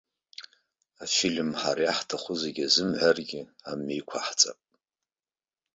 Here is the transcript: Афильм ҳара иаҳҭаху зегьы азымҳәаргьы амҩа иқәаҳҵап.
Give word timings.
Афильм 1.03 1.49
ҳара 1.61 1.81
иаҳҭаху 1.83 2.35
зегьы 2.41 2.63
азымҳәаргьы 2.67 3.41
амҩа 3.69 3.95
иқәаҳҵап. 3.99 4.59